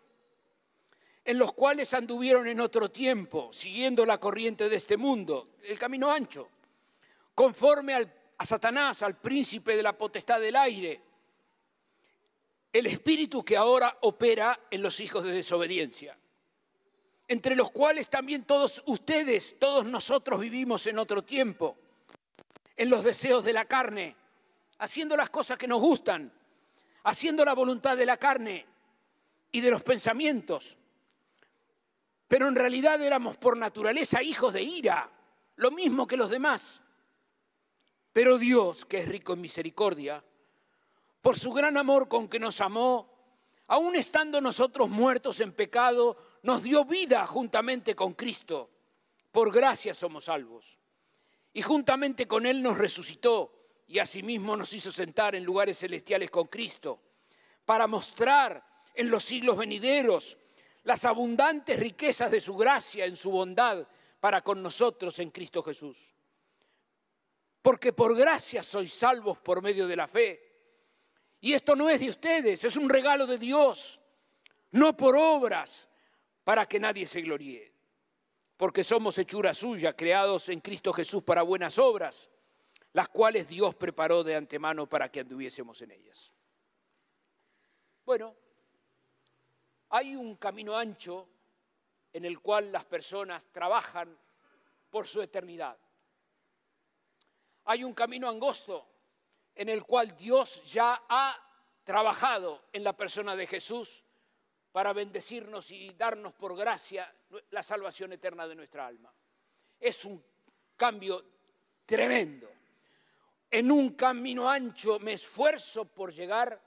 [1.26, 6.12] en los cuales anduvieron en otro tiempo, siguiendo la corriente de este mundo, el camino
[6.12, 6.50] ancho,
[7.34, 7.94] conforme
[8.38, 11.02] a Satanás, al príncipe de la potestad del aire,
[12.72, 16.18] el espíritu que ahora opera en los hijos de desobediencia
[17.28, 21.78] entre los cuales también todos ustedes, todos nosotros vivimos en otro tiempo,
[22.76, 24.16] en los deseos de la carne,
[24.80, 26.32] haciendo las cosas que nos gustan,
[27.04, 28.66] haciendo la voluntad de la carne
[29.52, 30.78] y de los pensamientos.
[32.34, 35.08] Pero en realidad éramos por naturaleza hijos de ira,
[35.58, 36.82] lo mismo que los demás.
[38.12, 40.24] Pero Dios, que es rico en misericordia,
[41.22, 43.08] por su gran amor con que nos amó,
[43.68, 48.72] aun estando nosotros muertos en pecado, nos dio vida juntamente con Cristo.
[49.32, 50.80] Por gracia somos salvos.
[51.54, 53.54] Y juntamente con Él nos resucitó
[53.88, 57.00] y asimismo nos hizo sentar en lugares celestiales con Cristo,
[57.64, 58.66] para mostrar
[58.96, 60.40] en los siglos venideros
[60.84, 63.88] las abundantes riquezas de su gracia en su bondad
[64.20, 66.14] para con nosotros en Cristo Jesús.
[67.62, 70.54] Porque por gracia sois salvos por medio de la fe
[71.44, 74.00] y esto no es de ustedes, es un regalo de Dios,
[74.72, 75.90] no por obras,
[76.46, 77.74] para que nadie se gloríe.
[78.56, 82.32] Porque somos hechura suya, creados en Cristo Jesús para buenas obras,
[82.94, 86.34] las cuales Dios preparó de antemano para que anduviésemos en ellas.
[88.06, 88.36] Bueno,
[89.94, 91.30] hay un camino ancho
[92.12, 94.18] en el cual las personas trabajan
[94.90, 95.78] por su eternidad.
[97.66, 98.88] Hay un camino angosto
[99.54, 101.38] en el cual Dios ya ha
[101.84, 104.04] trabajado en la persona de Jesús
[104.72, 107.14] para bendecirnos y darnos por gracia
[107.52, 109.14] la salvación eterna de nuestra alma.
[109.80, 110.26] Es un
[110.76, 111.24] cambio
[111.86, 112.50] tremendo.
[113.52, 116.60] En un camino ancho me esfuerzo por llegar,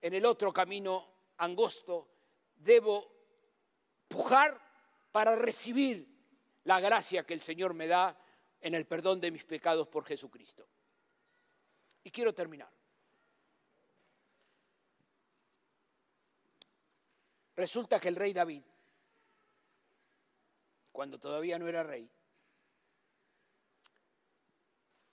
[0.00, 2.15] en el otro camino angosto
[2.66, 3.10] debo
[4.08, 4.60] pujar
[5.12, 6.06] para recibir
[6.64, 8.18] la gracia que el Señor me da
[8.60, 10.68] en el perdón de mis pecados por Jesucristo.
[12.02, 12.70] Y quiero terminar.
[17.54, 18.62] Resulta que el rey David,
[20.92, 22.10] cuando todavía no era rey,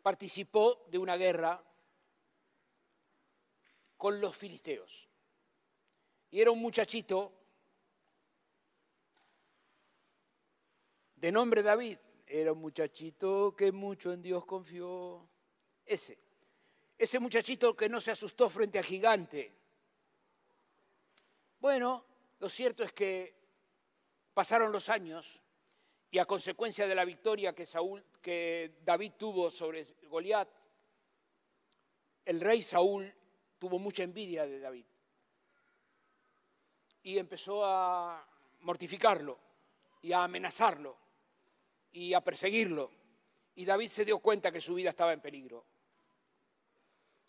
[0.01, 1.63] participó de una guerra
[3.95, 5.07] con los filisteos.
[6.31, 7.42] Y era un muchachito
[11.23, 11.97] de nombre David.
[12.27, 15.25] Era un muchachito que mucho en Dios confió.
[15.85, 16.19] Ese.
[16.97, 19.49] Ese muchachito que no se asustó frente a gigante.
[21.61, 22.03] Bueno,
[22.39, 23.33] lo cierto es que
[24.33, 25.41] pasaron los años
[26.11, 30.49] y a consecuencia de la victoria que, Saúl, que David tuvo sobre Goliat,
[32.25, 33.09] el rey Saúl
[33.59, 34.85] tuvo mucha envidia de David
[37.03, 38.27] y empezó a
[38.59, 39.39] mortificarlo
[40.01, 41.02] y a amenazarlo
[41.93, 42.91] y a perseguirlo.
[43.55, 45.65] Y David se dio cuenta que su vida estaba en peligro.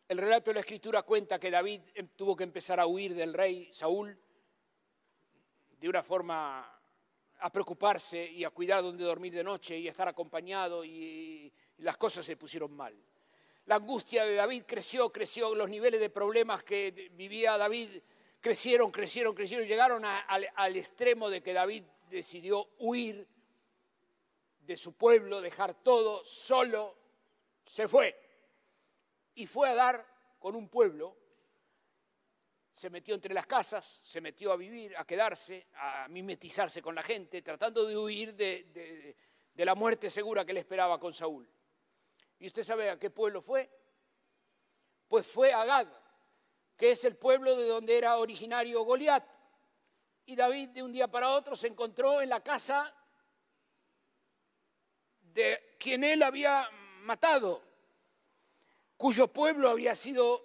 [0.09, 3.33] El relato de la escritura cuenta que David em, tuvo que empezar a huir del
[3.33, 4.19] rey Saúl
[5.79, 6.71] de una forma
[7.41, 11.97] a preocuparse y a cuidar dónde dormir de noche y a estar acompañado y, las
[11.97, 12.95] cosas se pusieron mal.
[13.67, 17.91] La angustia de David creció, creció, los niveles de problemas que vivía David
[18.41, 23.27] crecieron, crecieron, crecieron, llegaron al extremo de que David decidió huir
[24.67, 26.97] de su pueblo, dejar todo solo,
[27.65, 28.25] se fue
[29.35, 30.07] y fue a dar
[30.39, 31.17] con un pueblo,
[32.71, 37.03] se metió entre las casas, se metió a vivir, a quedarse, a mimetizarse con la
[37.03, 39.17] gente, tratando de huir de,
[39.55, 41.49] la muerte segura que le esperaba con Saúl.
[42.39, 43.71] ¿Y usted sabe a qué pueblo fue?
[45.09, 45.89] Pues fue a Gad,
[46.77, 49.25] que es el pueblo de donde era originario Goliat.
[50.27, 52.93] Y David de un día para otro se encontró en la casa
[55.35, 56.69] de quien él había
[57.03, 57.63] matado
[58.97, 60.43] cuyo pueblo había sido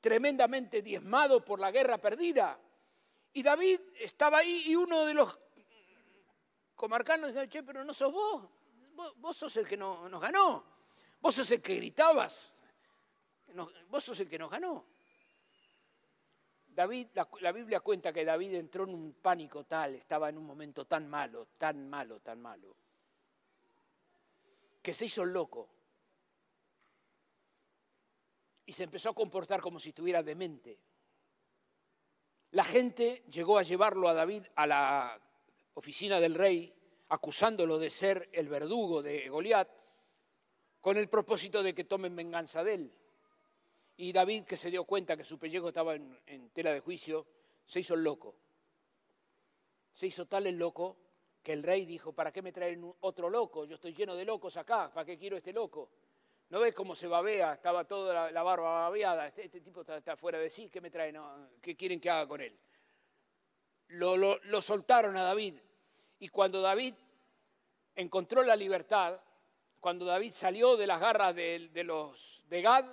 [0.00, 2.58] tremendamente diezmado por la guerra perdida.
[3.34, 5.38] Y David estaba ahí y uno de los
[6.74, 8.48] comarcanos decía, che, pero no sos vos,
[9.16, 10.64] vos, sos el que nos ganó,
[11.20, 12.52] vos sos el que gritabas,
[13.88, 14.86] vos sos el que nos ganó.
[16.68, 17.08] David,
[17.40, 21.08] la Biblia cuenta que David entró en un pánico tal, estaba en un momento tan
[21.08, 22.76] malo, tan malo, tan malo,
[24.86, 25.68] que se hizo loco
[28.66, 30.78] y se empezó a comportar como si estuviera demente.
[32.52, 35.20] La gente llegó a llevarlo a David a la
[35.74, 36.72] oficina del rey
[37.08, 39.68] acusándolo de ser el verdugo de Goliat,
[40.80, 42.92] con el propósito de que tomen venganza de él.
[43.96, 47.26] Y David, que se dio cuenta que su pellejo estaba en, tela de juicio,
[47.64, 48.36] se hizo loco.
[49.92, 50.96] Se hizo tal el loco
[51.46, 53.66] que el rey dijo, ¿para qué me traen otro loco?
[53.66, 55.90] Yo estoy lleno de locos acá, ¿para qué quiero este loco?
[56.48, 57.52] ¿No ves cómo se babea?
[57.52, 59.28] Estaba toda la, barba babeada.
[59.28, 60.68] Este, este tipo está, fuera de sí.
[60.68, 61.16] ¿Qué me traen?
[61.62, 62.58] ¿Qué quieren que haga con él?
[63.90, 65.54] lo soltaron a David.
[66.18, 66.94] Y cuando David
[67.94, 69.20] encontró la libertad,
[69.78, 72.86] cuando David salió de las garras de, los de Gad,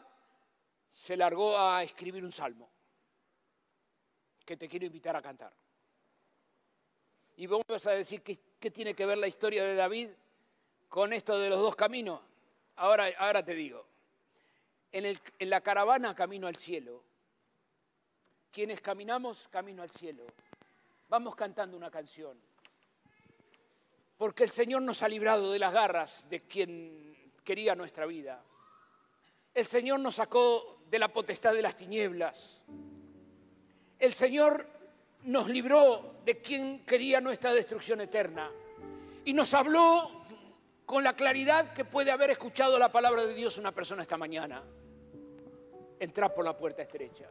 [0.89, 2.69] se largó a escribir un salmo
[4.45, 5.51] que te quiero invitar a cantar.
[7.37, 10.09] Y vamos a decir qué, tiene que ver la historia de David
[10.89, 12.21] con esto de los dos caminos.
[12.75, 13.85] Ahora, ahora te digo,
[14.91, 15.05] en,
[15.39, 17.03] en la caravana camino al cielo,
[18.51, 20.25] quienes caminamos camino al cielo,
[21.09, 22.37] vamos cantando una canción
[24.23, 28.41] porque el Señor nos ha librado de las garras de quien quería nuestra vida.
[29.53, 32.63] El Señor nos sacó de la potestad de las tinieblas.
[33.99, 34.65] El Señor
[35.23, 38.51] nos libró de quien quería nuestra destrucción eterna.
[39.25, 40.25] Y nos habló
[40.85, 44.63] con la claridad que puede haber escuchado la palabra de Dios una persona esta mañana.
[45.99, 47.29] Entrar por la puerta estrecha.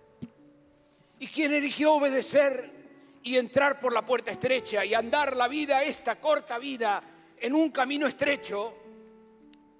[1.18, 2.82] Y quien eligió obedecer
[3.22, 7.02] y entrar por la puerta estrecha y andar la vida, esta corta vida,
[7.38, 8.74] en un camino estrecho,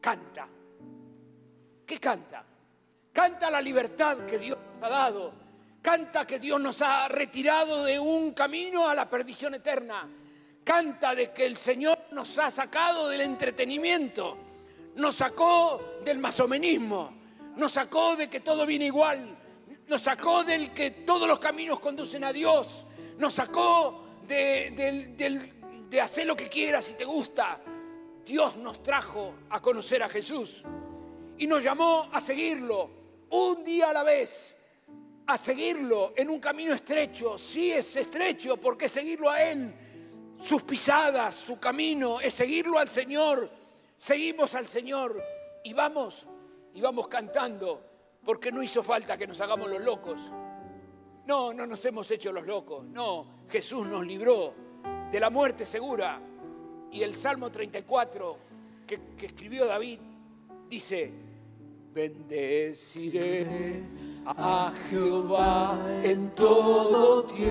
[0.00, 0.46] canta.
[1.86, 2.44] ¿Qué canta?
[3.12, 5.41] Canta la libertad que Dios ha dado.
[5.82, 10.08] Canta que Dios nos ha retirado de un camino a la perdición eterna.
[10.64, 14.38] Canta de que el Señor nos ha sacado del entretenimiento.
[14.94, 17.12] Nos sacó del masomenismo.
[17.56, 19.36] Nos sacó de que todo viene igual.
[19.88, 22.86] Nos sacó del que todos los caminos conducen a Dios
[23.18, 27.60] nos sacó de, hacer lo que quieras si te gusta.
[28.24, 30.64] Dios nos trajo a conocer a Jesús
[31.38, 32.90] y nos llamó a seguirlo
[33.30, 34.56] un día a la vez,
[35.26, 37.38] a seguirlo en un camino estrecho.
[37.38, 39.72] Sí es estrecho porque seguirlo a Él,
[40.40, 43.50] sus pisadas, su camino, es seguirlo al Señor.
[43.96, 45.22] Seguimos al Señor
[45.64, 46.26] y vamos,
[46.74, 47.84] y vamos cantando
[48.24, 50.30] porque no hizo falta que nos hagamos los locos.
[51.26, 52.84] No, no nos hemos hecho los locos.
[52.84, 54.54] No, Jesús nos libró
[55.10, 56.20] de la muerte segura.
[56.90, 58.38] Y el Salmo 34
[58.86, 59.98] que, escribió David
[60.68, 61.12] dice,
[61.92, 63.46] bendeciré
[64.26, 67.42] a Jehová en todo tiempo.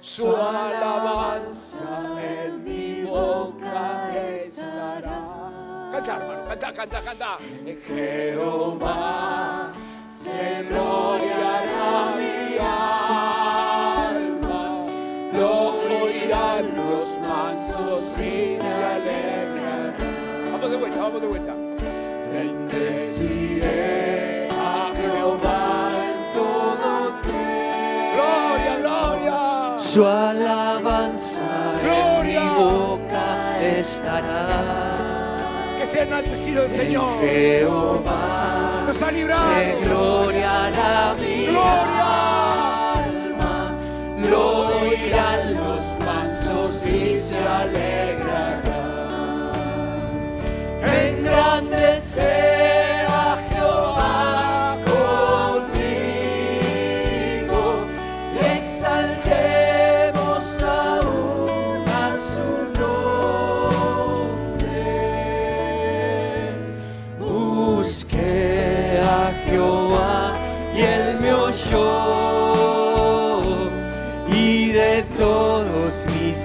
[0.00, 5.88] Su alabanza en mi boca estará.
[5.92, 7.38] Canta, hermano, canta, canta, canta.
[7.86, 9.72] Jehová
[10.10, 14.26] se gloriará mi alma,
[15.32, 15.50] lo
[16.02, 19.94] oirán los mansos y se alegrarán.
[20.52, 21.54] Vamos de vuelta, vamos de vuelta.
[22.32, 24.01] Bendeciré
[29.92, 31.42] Su alabanza
[31.84, 34.96] en mi boca estará.
[35.76, 37.20] Que sea enaltecido el Señor.
[37.20, 39.42] Jehová nos ha librado.
[39.42, 41.48] Se gloriará mi
[42.00, 43.54] alma,
[44.30, 48.71] lo oirán los mansos y se alegrarán.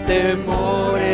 [0.07, 1.06] Temores